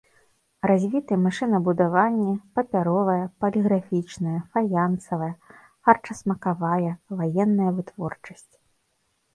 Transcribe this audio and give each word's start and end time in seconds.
Развіты 0.69 1.17
машынабудаванне, 1.25 2.33
папяровая, 2.59 3.19
паліграфічная, 3.45 4.39
фаянсавая, 4.55 5.31
харчасмакавая, 5.91 6.91
ваенная 7.23 7.71
вытворчасць. 7.81 8.51